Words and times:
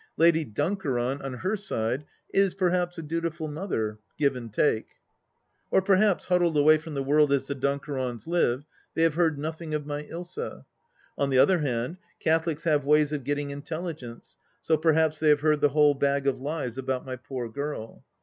Lady 0.17 0.43
Dunkeron, 0.43 1.21
on 1.21 1.33
her 1.35 1.55
side, 1.55 2.05
is 2.33 2.55
perhaps 2.55 2.97
a 2.97 3.03
dutiful 3.03 3.47
mother— 3.47 3.99
give 4.17 4.35
and 4.35 4.51
take! 4.51 4.95
Or 5.69 5.79
perhaps, 5.79 6.25
huddled 6.25 6.57
away 6.57 6.79
from 6.79 6.95
the 6.95 7.03
world 7.03 7.31
as 7.31 7.45
the 7.45 7.53
Dun 7.53 7.79
kerons 7.79 8.25
live, 8.25 8.65
they 8.95 9.03
have 9.03 9.13
heard 9.13 9.37
nothing 9.37 9.75
of 9.75 9.85
my 9.85 10.01
Ilsa? 10.01 10.65
On 11.19 11.29
the 11.29 11.37
other 11.37 11.59
hand. 11.59 11.97
Catholics 12.19 12.63
have 12.63 12.83
ways 12.83 13.11
of 13.11 13.23
getting 13.23 13.51
intelligence, 13.51 14.37
so 14.59 14.75
perhaps 14.75 15.19
they 15.19 15.29
have 15.29 15.41
heard 15.41 15.61
the 15.61 15.69
whole 15.69 15.93
bag 15.93 16.25
of 16.25 16.41
lies 16.41 16.79
about 16.79 17.05
my 17.05 17.15
poor 17.15 17.47
girl 17.47 18.03